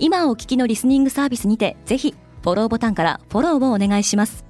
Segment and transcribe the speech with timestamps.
[0.00, 4.44] 今お聞きのリスニングサービスにてぜひフォローボタンからフォローをお願いします。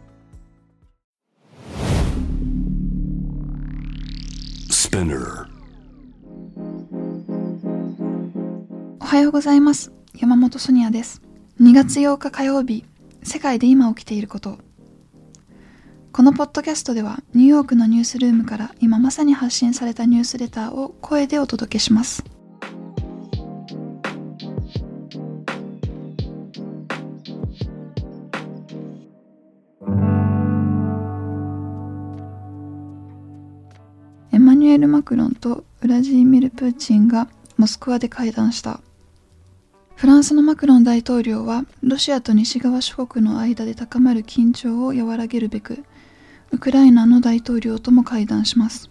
[9.01, 9.91] おはようございます。
[10.15, 11.23] 山本ソニアです。
[11.63, 12.85] 2月8日火曜日
[13.23, 14.59] 世界で今起きていること。
[16.13, 22.25] このポッドキャストではニューヨークのニュースルームから今まさに発信されたニュースレターを声でお届けします
[34.69, 38.83] ニュエル・マクロンとウラジーミル・プーチンがモスクワで会談した。
[39.97, 45.85] フランスのマクロン大統領はロシアと西側諸国の間で高まる緊張を和らげるべく
[46.51, 48.91] ウクライナの大統領とも会談します。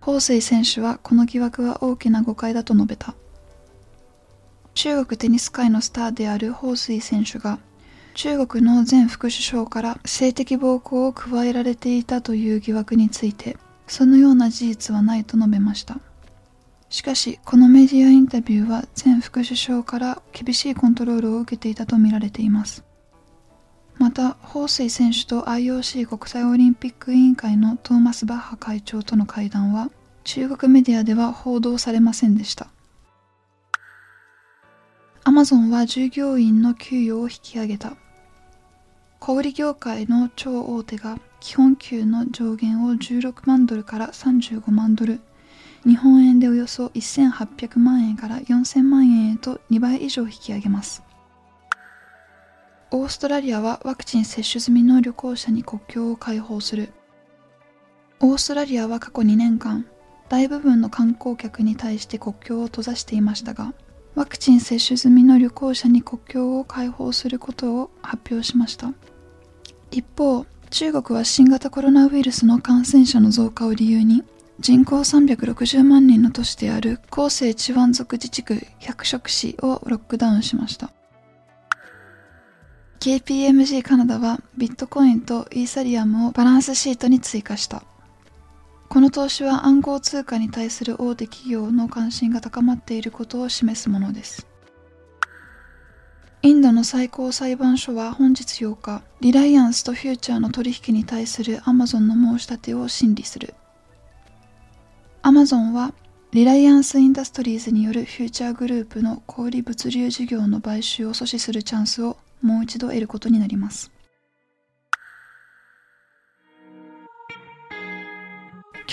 [0.00, 3.14] 彭帥選手はこの疑惑は大きな誤解だと述べた。
[4.74, 7.60] 中国テニス界のスターである彭帥選手が
[8.14, 15.98] 中国の前副首相から性的暴行を加えられていたという疑惑についてそのような事実はないと述べました。
[16.88, 22.84] しかしこのメディアインタビューは前副首相から厳しいコントロールを受けていたとみられています。
[23.98, 29.90] また彭帥選手と IOC 国際オリンピック委員会のトーマス・バッハ会長との会談は
[30.24, 32.71] 中国メディアでは報道されませんでした。
[35.24, 37.96] アマゾンは従業員の給与を引き上げた。
[39.20, 45.20] 小売業界の超大手が基本給の上限を16万ドルから35万ドル。
[45.86, 51.04] 日本円でおよそ1800万円から4000万円へと2倍以上引き上げます。
[52.90, 56.92] オーストラリアはワクチン接種済みの旅行者に国境を開放する。
[58.18, 59.86] オーストラリアは過去2年間
[60.28, 63.74] 大部分の観光客に対して国境を閉ざしていましたが
[64.14, 68.92] ワクチン接種済みの旅行者に国境を開放することを発表しました。
[69.90, 74.24] 一方中国は新型コロナウイルスの感染者の増加を理由に
[74.60, 80.90] 人口360万人の都市である広西チワン族自治区百色市をロックダウンしました。
[83.00, 87.82] KPMG カナダはビットコインとイーサリアムをバランスシートに追加した。
[88.92, 94.46] この投資は暗号通貨に対する大手企業の関心が高まっていることを示すものです
[96.42, 103.54] インドの最高裁判所は本日8日リライアンスとフューチャーの取引に対するアマゾンの申し立てを審理する
[105.22, 105.94] アマゾンは
[106.32, 113.90] リライアンス・インダストリーズによるフューチャーグループの小売物流事業の買収を阻止するチャンスをもう一度得ることになります。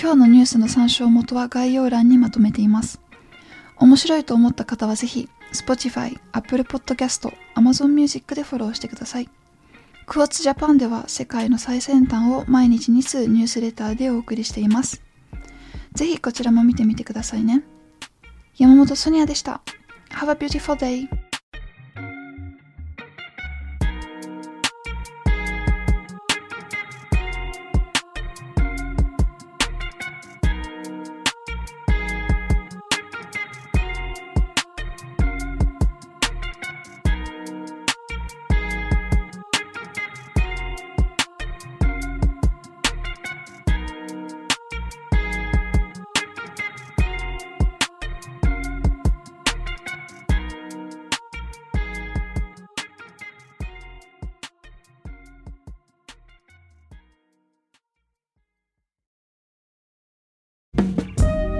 [0.02, 3.02] 今日のニュースの参照元は概要欄にまとめています。
[3.76, 9.28] 面白いと思った方はぜひ Spotify、Apple Podcast、Amazon Music でフォローしてください。
[10.06, 15.02] クワッツジャパンでは世界の最先端を毎日2通ニュースレターでお送りしています。
[15.92, 17.62] ぜひこちらも見てみてくださいね。
[18.56, 19.60] 山本ソニアでした。
[20.12, 21.19] Have a beautiful day!